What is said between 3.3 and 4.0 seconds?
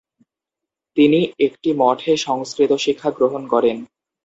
করেন।